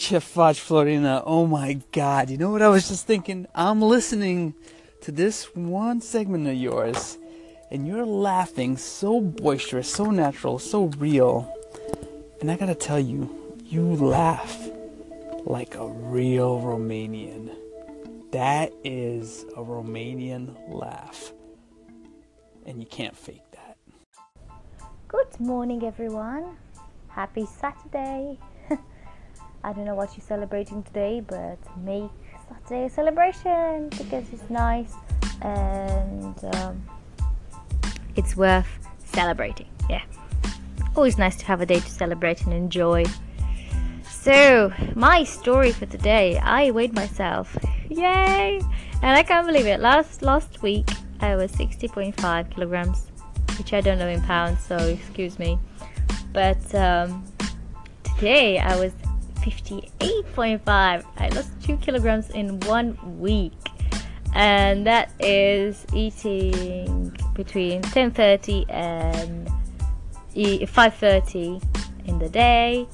Chefaj 0.00 0.58
Florina. 0.58 1.22
Oh 1.26 1.46
my 1.46 1.74
god, 1.92 2.30
you 2.30 2.38
know 2.38 2.50
what 2.50 2.62
I 2.62 2.68
was 2.68 2.88
just 2.88 3.06
thinking? 3.06 3.46
I'm 3.54 3.82
listening 3.82 4.54
to 5.02 5.12
this 5.12 5.54
one 5.54 6.00
segment 6.00 6.48
of 6.48 6.54
yours, 6.54 7.18
and 7.70 7.86
you're 7.86 8.06
laughing 8.06 8.78
so 8.78 9.20
boisterous, 9.20 9.92
so 9.92 10.10
natural, 10.10 10.58
so 10.58 10.84
real. 10.96 11.54
And 12.40 12.50
I 12.50 12.56
gotta 12.56 12.74
tell 12.74 12.98
you, 12.98 13.28
you 13.66 13.82
laugh 13.82 14.70
like 15.44 15.74
a 15.74 15.86
real 15.86 16.62
Romanian. 16.62 17.54
That 18.32 18.72
is 18.82 19.44
a 19.54 19.62
Romanian 19.62 20.56
laugh. 20.66 21.30
And 22.64 22.80
you 22.80 22.86
can't 22.86 23.14
fake 23.14 23.44
that. 23.52 23.76
Good 25.08 25.38
morning, 25.38 25.84
everyone. 25.84 26.56
Happy 27.08 27.44
Saturday. 27.44 28.38
I 29.62 29.72
don't 29.72 29.84
know 29.84 29.94
what 29.94 30.16
you're 30.16 30.26
celebrating 30.26 30.82
today, 30.82 31.20
but 31.20 31.58
make 31.78 32.10
Saturday 32.48 32.86
a 32.86 32.90
celebration 32.90 33.90
because 33.90 34.24
it's 34.32 34.48
nice 34.48 34.94
and 35.42 36.34
um, 36.54 36.82
it's 38.16 38.36
worth 38.36 38.66
celebrating. 39.04 39.68
Yeah. 39.88 40.02
Always 40.96 41.18
nice 41.18 41.36
to 41.36 41.44
have 41.44 41.60
a 41.60 41.66
day 41.66 41.80
to 41.80 41.90
celebrate 41.90 42.42
and 42.44 42.54
enjoy. 42.54 43.04
So, 44.08 44.72
my 44.94 45.24
story 45.24 45.72
for 45.72 45.86
today, 45.86 46.38
I 46.38 46.70
weighed 46.70 46.94
myself. 46.94 47.56
Yay! 47.88 48.60
And 49.02 49.16
I 49.16 49.22
can't 49.22 49.46
believe 49.46 49.66
it. 49.66 49.80
Last 49.80 50.22
last 50.22 50.62
week 50.62 50.88
I 51.20 51.36
was 51.36 51.52
60.5 51.52 52.50
kilograms, 52.50 53.10
which 53.58 53.72
I 53.72 53.80
don't 53.80 53.98
know 53.98 54.08
in 54.08 54.22
pounds, 54.22 54.62
so 54.62 54.76
excuse 54.76 55.38
me. 55.38 55.58
But 56.32 56.74
um, 56.74 57.24
today 58.16 58.58
I 58.58 58.76
was 58.76 58.92
58.5. 59.42 61.04
I 61.16 61.28
lost 61.28 61.50
2 61.62 61.76
kilograms 61.78 62.30
in 62.30 62.60
one 62.60 62.96
week. 63.20 63.52
And 64.34 64.86
that 64.86 65.10
is 65.18 65.84
eating 65.92 67.16
between 67.34 67.82
10:30 67.82 68.66
and 68.68 69.50
5:30 70.34 71.62
in 72.06 72.18
the 72.18 72.28
day 72.28 72.86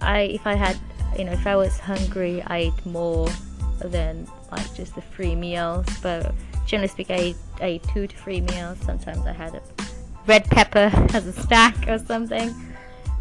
I 0.00 0.20
if 0.20 0.46
I 0.46 0.54
had 0.54 0.76
you 1.16 1.24
know 1.24 1.32
if 1.32 1.46
I 1.46 1.56
was 1.56 1.78
hungry 1.78 2.42
I 2.46 2.58
ate 2.68 2.86
more 2.86 3.28
than 3.80 4.26
like 4.50 4.74
just 4.74 4.94
the 4.94 5.02
three 5.02 5.34
meals 5.34 5.86
but 6.02 6.34
generally 6.66 6.88
speaking 6.88 7.16
I 7.16 7.20
ate, 7.20 7.36
I 7.60 7.64
ate 7.64 7.84
two 7.94 8.06
to 8.06 8.16
three 8.16 8.40
meals 8.40 8.78
sometimes 8.84 9.26
I 9.26 9.32
had 9.32 9.54
a 9.54 9.62
red 10.26 10.44
pepper 10.50 10.90
as 11.14 11.26
a 11.26 11.32
snack 11.32 11.88
or 11.88 11.98
something 11.98 12.54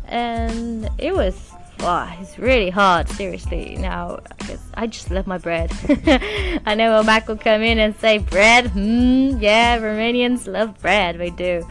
and 0.07 0.89
it 0.97 1.13
was 1.13 1.51
wow, 1.79 2.15
it's 2.19 2.37
really 2.37 2.69
hard, 2.69 3.09
seriously. 3.09 3.75
Now, 3.79 4.19
because 4.37 4.61
I 4.73 4.87
just 4.87 5.11
love 5.11 5.27
my 5.27 5.37
bread. 5.37 5.71
I 6.65 6.75
know 6.75 7.01
Mac 7.03 7.27
will 7.27 7.37
come 7.37 7.61
in 7.61 7.79
and 7.79 7.95
say, 7.97 8.17
bread? 8.17 8.67
Hmm, 8.67 9.37
yeah, 9.39 9.79
Romanians 9.79 10.47
love 10.47 10.79
bread, 10.81 11.19
we 11.19 11.29
do. 11.29 11.67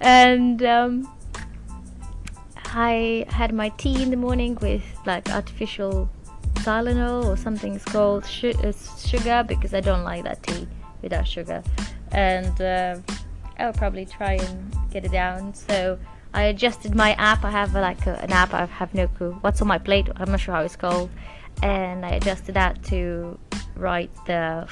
And 0.00 0.62
um, 0.62 1.12
I 2.72 3.26
had 3.28 3.52
my 3.52 3.70
tea 3.70 4.02
in 4.02 4.10
the 4.10 4.16
morning 4.16 4.56
with 4.60 4.82
like 5.04 5.28
artificial 5.30 6.08
xylitol 6.54 7.24
or 7.24 7.36
something 7.36 7.74
it's 7.74 7.84
called 7.84 8.24
uh, 8.24 8.72
sugar 8.98 9.44
because 9.46 9.72
I 9.72 9.80
don't 9.80 10.04
like 10.04 10.24
that 10.24 10.42
tea 10.42 10.68
without 11.00 11.26
sugar 11.26 11.62
and 12.12 12.60
uh, 12.60 12.98
I'll 13.58 13.72
probably 13.72 14.04
try 14.04 14.34
and 14.34 14.76
get 14.90 15.04
it 15.04 15.10
down 15.10 15.54
so 15.54 15.98
I 16.32 16.44
adjusted 16.44 16.94
my 16.94 17.12
app 17.12 17.44
I 17.44 17.50
have 17.50 17.74
like 17.74 18.06
a, 18.06 18.20
an 18.22 18.32
app 18.32 18.54
I 18.54 18.66
have 18.66 18.94
no 18.94 19.08
clue 19.08 19.36
what's 19.40 19.60
on 19.60 19.68
my 19.68 19.78
plate 19.78 20.08
I'm 20.16 20.30
not 20.30 20.40
sure 20.40 20.54
how 20.54 20.62
it's 20.62 20.76
called 20.76 21.10
and 21.62 22.04
I 22.04 22.10
adjusted 22.10 22.54
that 22.54 22.82
to 22.84 23.38
write 23.76 24.10
the 24.26 24.68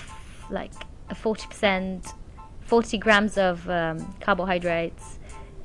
like 0.50 0.73
40% 1.11 2.15
40 2.61 2.98
grams 2.98 3.39
of 3.39 3.69
um, 3.69 4.15
carbohydrates 4.21 5.19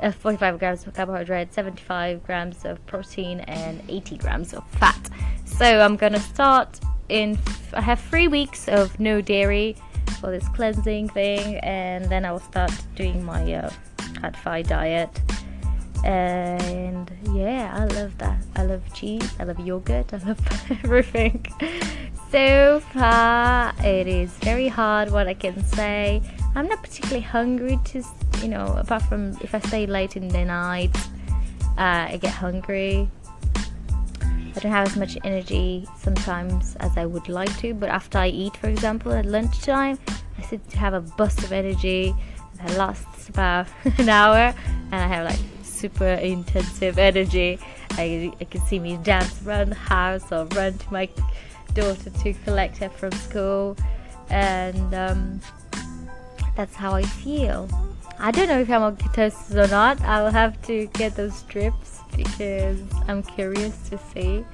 uh, 0.04 0.12
45 0.12 0.60
grams 0.60 0.86
of 0.86 0.94
carbohydrate, 0.94 1.54
75 1.54 2.24
grams 2.24 2.66
of 2.66 2.86
protein, 2.86 3.40
and 3.42 3.82
80 3.88 4.18
grams 4.18 4.54
of 4.54 4.68
fat. 4.72 5.10
So 5.46 5.66
I'm 5.66 5.96
gonna 5.96 6.20
start 6.20 6.80
in. 7.10 7.38
I 7.74 7.82
have 7.82 8.00
three 8.00 8.28
weeks 8.28 8.68
of 8.68 9.00
no 9.00 9.22
dairy 9.22 9.76
for 10.20 10.32
this 10.32 10.48
cleansing 10.50 11.10
thing, 11.10 11.58
and 11.58 12.06
then 12.06 12.26
I 12.26 12.32
will 12.32 12.40
start 12.40 12.72
doing 12.96 13.24
my 13.24 13.54
uh, 13.54 13.72
cat-fi 14.20 14.62
diet. 14.64 15.10
And 16.04 17.10
yeah, 17.34 17.74
I 17.74 17.86
love 17.86 18.18
that. 18.18 18.44
I 18.56 18.64
love 18.66 18.82
cheese. 18.94 19.30
I 19.40 19.44
love 19.44 19.60
yogurt. 19.60 20.14
I 20.14 20.18
love 20.18 20.40
everything. 20.84 21.46
So 22.32 22.82
far, 22.92 23.74
it 23.84 24.08
is 24.08 24.32
very 24.40 24.68
hard. 24.68 25.12
What 25.12 25.28
I 25.28 25.34
can 25.34 25.64
say. 25.64 26.22
I'm 26.56 26.68
not 26.68 26.84
particularly 26.84 27.22
hungry 27.22 27.80
to 27.86 28.04
you 28.44 28.50
know, 28.50 28.76
apart 28.78 29.04
from 29.04 29.38
if 29.42 29.56
I 29.56 29.60
stay 29.60 29.88
late 29.88 30.18
in 30.18 30.28
the 30.28 30.44
night, 30.44 30.96
uh, 31.78 32.12
I 32.12 32.20
get 32.22 32.32
hungry. 32.32 33.10
I 33.56 34.60
don't 34.60 34.72
have 34.72 34.88
as 34.88 34.98
much 34.98 35.18
energy 35.24 35.88
sometimes 35.98 36.76
as 36.76 36.96
I 36.98 37.06
would 37.06 37.30
like 37.30 37.58
to, 37.60 37.74
but 37.74 37.90
after 37.90 38.20
I 38.20 38.28
eat, 38.28 38.56
for 38.58 38.68
example, 38.68 39.14
at 39.14 39.26
lunchtime, 39.26 39.98
I 40.38 40.42
seem 40.44 40.60
to 40.60 40.78
have 40.78 40.94
a 40.94 41.02
burst 41.02 41.40
of 41.44 41.52
energy 41.52 42.14
that 42.58 42.78
lasts 42.78 43.30
about 43.30 43.68
an 43.98 44.10
hour, 44.10 44.54
and 44.92 44.96
I 44.96 45.08
have 45.08 45.26
like 45.26 45.40
super 45.84 46.14
intensive 46.14 46.98
energy. 46.98 47.60
I, 47.92 48.32
I 48.40 48.46
can 48.46 48.62
see 48.62 48.80
me 48.80 48.96
dance 49.04 49.46
around 49.46 49.70
the 49.72 49.76
house 49.76 50.32
or 50.32 50.46
run 50.56 50.78
to 50.78 50.94
my 50.94 51.10
daughter 51.74 52.10
to 52.10 52.34
collect 52.46 52.78
her 52.78 52.88
from 52.88 53.12
school, 53.12 53.76
and 54.30 54.94
um, 54.96 55.42
that's 56.56 56.74
how 56.74 56.94
I 56.94 57.04
feel. 57.04 57.68
I 58.18 58.32
don't 58.32 58.48
know 58.48 58.62
if 58.62 58.70
I'm 58.70 58.82
on 58.82 58.96
ketosis 58.96 59.56
or 59.56 59.68
not. 59.70 60.00
I'll 60.04 60.32
have 60.32 60.62
to 60.68 60.88
get 60.94 61.18
those 61.18 61.36
strips 61.36 62.00
because 62.16 62.80
I'm 63.10 63.22
curious 63.22 63.76
to 63.90 63.98
see. 64.14 64.46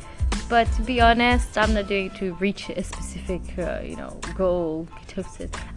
But 0.49 0.71
to 0.73 0.81
be 0.81 0.99
honest, 0.99 1.57
I'm 1.57 1.73
not 1.73 1.87
doing 1.87 2.07
it 2.07 2.15
to 2.15 2.33
reach 2.35 2.69
a 2.69 2.83
specific, 2.83 3.41
uh, 3.59 3.81
you 3.83 3.95
know, 3.95 4.19
goal. 4.35 4.87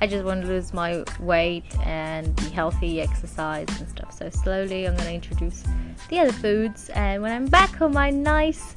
I 0.01 0.07
just 0.07 0.25
want 0.25 0.43
to 0.43 0.49
lose 0.49 0.73
my 0.73 1.05
weight 1.21 1.65
and 1.85 2.35
be 2.37 2.49
healthy, 2.51 3.01
exercise 3.01 3.69
and 3.79 3.89
stuff. 3.89 4.17
So 4.17 4.31
slowly, 4.31 4.87
I'm 4.87 4.97
gonna 4.97 5.11
introduce 5.11 5.63
the 6.09 6.21
other 6.21 6.33
foods, 6.33 6.89
and 6.91 7.23
when 7.23 7.33
I'm 7.33 7.47
back 7.47 7.83
on 7.83 7.93
my 7.93 8.11
nice 8.11 8.77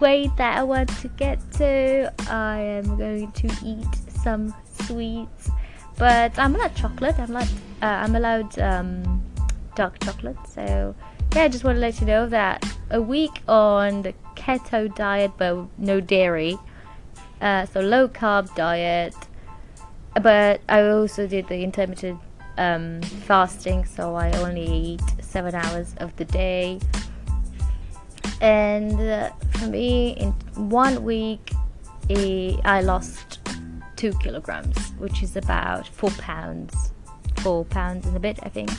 weight 0.00 0.30
that 0.36 0.58
I 0.58 0.62
want 0.62 0.88
to 1.00 1.08
get 1.08 1.38
to, 1.52 2.12
I 2.28 2.58
am 2.58 2.98
going 2.98 3.32
to 3.32 3.48
eat 3.64 3.94
some 4.22 4.54
sweets 4.82 5.50
but 6.00 6.36
I'm 6.38 6.54
allowed 6.54 6.74
chocolate. 6.74 7.18
I'm 7.18 7.30
allowed. 7.30 7.48
Uh, 7.82 7.86
I'm 7.86 8.16
allowed 8.16 8.58
um, 8.58 9.22
dark 9.76 9.98
chocolate. 10.00 10.38
So 10.48 10.94
yeah, 11.34 11.42
I 11.42 11.48
just 11.48 11.62
want 11.62 11.76
to 11.76 11.80
let 11.80 12.00
you 12.00 12.06
know 12.06 12.26
that 12.26 12.64
a 12.90 13.00
week 13.00 13.42
on 13.48 14.02
the 14.02 14.14
keto 14.34 14.94
diet, 14.94 15.32
but 15.36 15.66
no 15.78 16.00
dairy. 16.00 16.58
Uh, 17.40 17.66
so 17.66 17.80
low 17.80 18.08
carb 18.08 18.54
diet. 18.54 19.14
But 20.20 20.60
I 20.68 20.82
also 20.82 21.26
did 21.26 21.48
the 21.48 21.62
intermittent 21.62 22.20
um, 22.58 23.00
fasting, 23.02 23.84
so 23.84 24.14
I 24.14 24.32
only 24.32 24.66
eat 24.66 25.02
seven 25.20 25.54
hours 25.54 25.94
of 25.98 26.14
the 26.16 26.24
day. 26.24 26.80
And 28.40 29.00
uh, 29.00 29.30
for 29.52 29.66
me, 29.66 30.10
in 30.12 30.32
one 30.68 31.04
week, 31.04 31.52
I 32.08 32.80
lost 32.82 33.38
two 33.96 34.12
kilograms, 34.14 34.92
which 34.98 35.22
is 35.22 35.36
about 35.36 35.86
four 35.86 36.10
pounds, 36.10 36.92
four 37.36 37.64
pounds 37.66 38.06
and 38.06 38.16
a 38.16 38.20
bit, 38.20 38.38
I 38.42 38.48
think. 38.48 38.70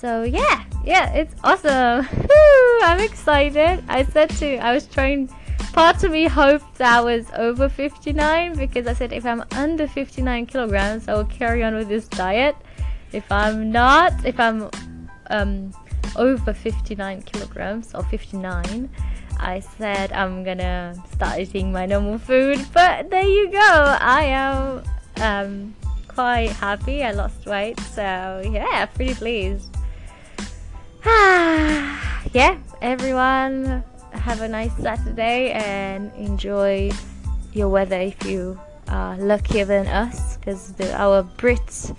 So 0.00 0.22
yeah, 0.22 0.64
yeah, 0.82 1.12
it's 1.12 1.34
awesome. 1.44 2.08
I'm 2.82 3.00
excited. 3.00 3.84
I 3.86 4.02
said 4.04 4.30
to, 4.40 4.56
I 4.56 4.72
was 4.72 4.86
trying. 4.86 5.28
Part 5.74 6.02
of 6.02 6.10
me 6.10 6.26
hoped 6.26 6.80
I 6.80 7.02
was 7.02 7.26
over 7.36 7.68
59 7.68 8.56
because 8.56 8.86
I 8.86 8.94
said 8.94 9.12
if 9.12 9.26
I'm 9.26 9.44
under 9.52 9.86
59 9.86 10.46
kilograms, 10.46 11.06
I 11.06 11.14
will 11.14 11.26
carry 11.26 11.62
on 11.62 11.74
with 11.74 11.88
this 11.88 12.08
diet. 12.08 12.56
If 13.12 13.30
I'm 13.30 13.70
not, 13.70 14.24
if 14.24 14.40
I'm 14.40 14.70
um, 15.28 15.70
over 16.16 16.54
59 16.54 17.22
kilograms 17.22 17.94
or 17.94 18.02
59, 18.04 18.88
I 19.38 19.60
said 19.60 20.12
I'm 20.12 20.42
gonna 20.42 20.94
start 21.12 21.38
eating 21.40 21.72
my 21.72 21.84
normal 21.84 22.18
food, 22.18 22.58
but 22.72 23.10
there 23.10 23.28
you 23.28 23.50
go. 23.50 23.96
I 24.00 24.24
am 24.24 24.82
um, 25.20 25.76
quite 26.08 26.50
happy. 26.52 27.04
I 27.04 27.12
lost 27.12 27.44
weight, 27.44 27.78
so 27.80 28.42
yeah, 28.50 28.86
pretty 28.86 29.14
pleased. 29.14 29.76
yeah, 32.34 32.58
everyone, 32.82 33.82
have 34.12 34.42
a 34.42 34.48
nice 34.48 34.76
Saturday 34.76 35.50
and 35.52 36.12
enjoy 36.14 36.90
your 37.54 37.70
weather 37.70 37.98
if 37.98 38.22
you 38.26 38.60
are 38.88 39.16
luckier 39.16 39.64
than 39.64 39.86
us, 39.86 40.36
because 40.36 40.74
our 40.92 41.22
Brits 41.38 41.96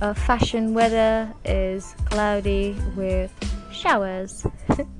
uh, 0.00 0.14
fashion 0.14 0.72
weather 0.72 1.34
is 1.44 1.96
cloudy 2.04 2.76
with 2.94 3.32
showers. 3.72 4.46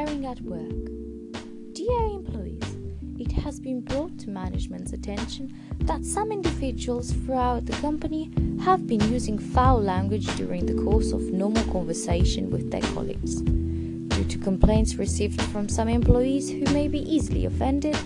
Swearing 0.00 0.24
at 0.24 0.40
work. 0.40 1.74
Dear 1.74 2.06
employees, 2.06 2.76
it 3.18 3.32
has 3.32 3.60
been 3.60 3.82
brought 3.82 4.18
to 4.20 4.30
management's 4.30 4.94
attention 4.94 5.54
that 5.80 6.06
some 6.06 6.32
individuals 6.32 7.12
throughout 7.12 7.66
the 7.66 7.76
company 7.82 8.30
have 8.62 8.86
been 8.86 9.02
using 9.12 9.38
foul 9.38 9.78
language 9.78 10.26
during 10.36 10.64
the 10.64 10.82
course 10.84 11.12
of 11.12 11.20
normal 11.20 11.64
conversation 11.64 12.48
with 12.50 12.70
their 12.70 12.80
colleagues. 12.80 13.42
Due 13.42 14.24
to 14.24 14.38
complaints 14.38 14.94
received 14.94 15.42
from 15.52 15.68
some 15.68 15.88
employees 15.88 16.48
who 16.48 16.64
may 16.72 16.88
be 16.88 17.00
easily 17.00 17.44
offended, 17.44 17.98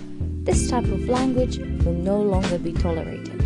this 0.45 0.69
type 0.69 0.87
of 0.87 1.09
language 1.09 1.59
will 1.59 1.93
no 1.93 2.21
longer 2.21 2.59
be 2.59 2.73
tolerated. 2.73 3.41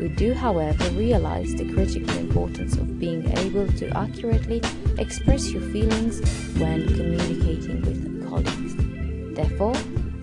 We 0.00 0.08
do, 0.08 0.32
however, 0.32 0.88
realize 0.92 1.54
the 1.54 1.70
critical 1.74 2.16
importance 2.16 2.76
of 2.76 2.98
being 2.98 3.30
able 3.36 3.70
to 3.72 3.88
accurately 3.90 4.62
express 4.98 5.50
your 5.50 5.62
feelings 5.62 6.20
when 6.58 6.86
communicating 6.86 7.82
with 7.82 8.28
colleagues. 8.28 8.74
Therefore, 9.36 9.74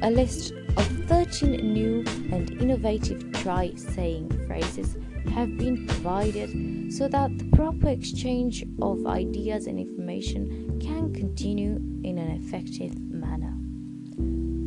a 0.01 0.09
list 0.09 0.53
of 0.75 0.87
13 1.07 1.73
new 1.73 2.03
and 2.31 2.49
innovative 2.61 3.31
try 3.33 3.73
saying 3.75 4.29
phrases 4.47 4.97
have 5.33 5.57
been 5.57 5.87
provided 5.87 6.91
so 6.93 7.07
that 7.07 7.37
the 7.37 7.45
proper 7.55 7.89
exchange 7.89 8.63
of 8.81 9.05
ideas 9.05 9.67
and 9.67 9.79
information 9.79 10.79
can 10.79 11.13
continue 11.13 11.75
in 12.03 12.17
an 12.17 12.31
effective 12.31 12.99
manner. 12.99 13.53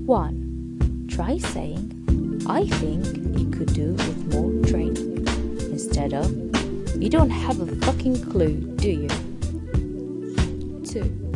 1. 0.06 1.06
Try 1.08 1.38
saying, 1.38 2.44
I 2.48 2.66
think 2.66 3.04
you 3.38 3.50
could 3.50 3.72
do 3.72 3.92
with 3.92 4.34
more 4.34 4.52
training. 4.70 5.26
Instead 5.70 6.14
of, 6.14 6.30
you 7.02 7.10
don't 7.10 7.30
have 7.30 7.60
a 7.60 7.66
fucking 7.84 8.22
clue, 8.30 8.56
do 8.76 8.90
you? 8.90 9.25
2. 10.96 11.32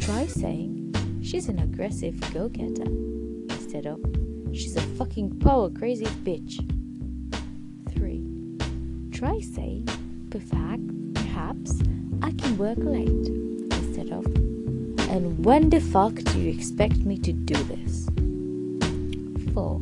Try 0.00 0.26
saying, 0.26 0.92
she's 1.22 1.48
an 1.48 1.58
aggressive 1.60 2.20
go 2.34 2.50
getter. 2.50 2.84
Instead 3.48 3.86
of, 3.86 3.98
she's 4.52 4.76
a 4.76 4.82
fucking 4.98 5.38
power 5.38 5.70
crazy 5.70 6.04
bitch. 6.04 6.60
3. 7.94 9.10
Try 9.10 9.40
saying, 9.40 9.88
perhaps, 10.28 10.82
perhaps 11.14 11.80
I 12.20 12.32
can 12.32 12.58
work 12.58 12.76
late. 12.76 13.08
Instead 13.08 14.10
of, 14.10 14.26
and 15.08 15.46
when 15.46 15.70
the 15.70 15.80
fuck 15.80 16.16
do 16.16 16.38
you 16.38 16.52
expect 16.52 16.98
me 16.98 17.16
to 17.20 17.32
do 17.32 17.54
this? 17.54 18.06
4. 19.54 19.80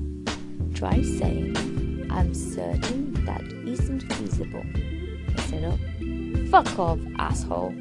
Try 0.75 1.03
saying, 1.03 2.07
I'm 2.09 2.33
certain 2.35 3.15
that 3.25 3.43
isn't 3.67 4.13
feasible. 4.13 4.65
Instead 5.27 5.65
of, 5.65 5.81
fuck 6.51 6.79
off, 6.79 7.01
asshole. 7.19 7.75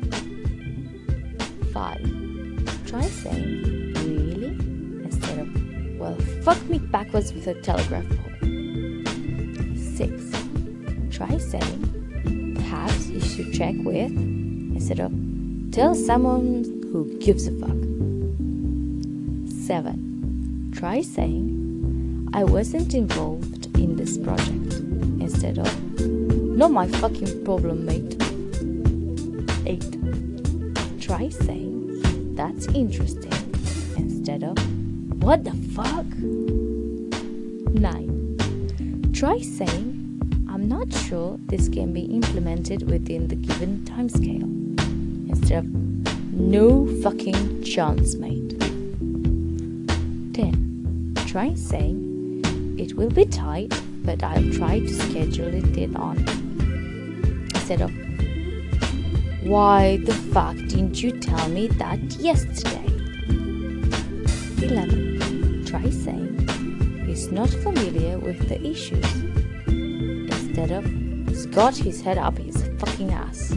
5. 1.77 2.88
Try 2.88 3.03
saying, 3.03 3.94
really? 3.97 4.47
Instead 5.06 5.38
of, 5.38 6.00
well, 6.00 6.15
fuck 6.41 6.59
me 6.69 6.79
backwards 6.79 7.31
with 7.33 7.45
a 7.45 7.53
telegraph 7.62 8.03
pole. 8.09 8.31
6. 9.75 10.12
Try 11.15 11.38
saying, 11.38 12.56
perhaps 12.56 13.09
you 13.09 13.21
should 13.21 13.53
check 13.53 13.75
with, 13.85 14.09
instead 14.09 15.00
of, 15.00 15.13
oh, 15.13 15.71
tell 15.71 15.94
someone 15.94 16.63
who 16.91 17.15
gives 17.19 17.45
a 17.45 17.51
fuck. 17.51 17.77
7. 19.68 20.71
Try 20.74 21.03
saying, 21.03 22.27
I 22.33 22.44
wasn't 22.44 22.95
involved 22.95 23.68
in 23.77 23.97
this 23.97 24.18
project. 24.18 24.74
Instead 25.21 25.59
of, 25.59 25.68
oh, 26.01 26.06
not 26.57 26.71
my 26.71 26.88
fucking 26.88 27.45
problem, 27.45 27.85
mate. 27.85 28.15
8. 29.68 29.97
Try 31.07 31.30
saying, 31.30 32.36
that's 32.36 32.68
interesting. 32.68 33.31
Instead 33.95 34.44
of, 34.44 34.57
what 35.24 35.45
the 35.45 35.54
fuck? 35.74 36.06
9. 37.74 39.12
Try 39.13 39.39
saying, 39.39 40.19
I'm 40.50 40.68
not 40.68 40.92
sure 40.92 41.39
this 41.45 41.69
can 41.69 41.94
be 41.94 42.01
implemented 42.01 42.92
within 42.92 43.30
the 43.30 43.38
given 43.38 43.86
timescale. 43.86 44.44
Instead 45.30 45.59
of, 45.59 45.65
no 46.33 46.86
fucking 47.01 47.63
chance, 47.63 48.15
mate. 48.15 48.60
10. 50.33 51.13
Try 51.25 51.53
saying, 51.53 52.42
it 52.77 52.95
will 52.98 53.12
be 53.12 53.24
tight, 53.24 53.74
but 54.03 54.21
I'll 54.24 54.51
try 54.51 54.81
to 54.81 54.94
schedule 54.94 55.53
it 55.53 55.77
in 55.77 55.95
on. 55.95 56.18
Instead 57.56 57.80
of, 57.80 57.94
why 59.48 59.98
the 60.04 60.14
fuck 60.14 60.56
didn't 60.56 61.02
you 61.02 61.12
tell 61.12 61.48
me 61.50 61.68
that 61.68 62.00
yesterday? 62.20 62.86
11. 64.62 65.64
Try 65.66 65.90
saying, 65.90 67.04
he's 67.06 67.32
not 67.32 67.50
familiar 67.50 68.20
with 68.20 68.50
the 68.50 68.62
issues. 68.68 69.06
Instead 69.68 70.72
of, 70.72 70.86
he's 71.30 71.46
got 71.46 71.78
his 71.78 72.02
head 72.02 72.18
up 72.18 72.38
his 72.38 72.62
fucking 72.78 73.14
ass. 73.14 73.50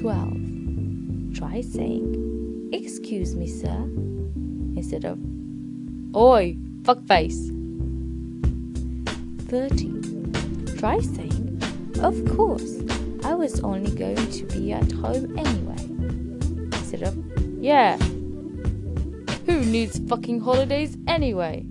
12. 0.00 1.34
Try 1.34 1.60
saying, 1.60 2.70
excuse 2.72 3.36
me, 3.36 3.46
sir. 3.46 3.84
Instead 4.76 5.04
of, 5.04 5.18
oi, 6.16 6.56
fuckface. 6.82 7.54
13. 9.48 10.66
Try 10.76 10.98
saying, 11.00 11.62
Of 12.00 12.24
course, 12.36 12.77
I 13.24 13.34
was 13.34 13.60
only 13.60 13.90
going 13.90 14.30
to 14.30 14.44
be 14.46 14.72
at 14.72 14.90
home 14.92 15.38
anyway. 15.38 15.76
Instead 16.78 17.02
of, 17.02 17.16
Yeah. 17.60 17.96
Who 19.46 19.64
needs 19.64 19.98
fucking 20.08 20.40
holidays 20.40 20.96
anyway? 21.06 21.64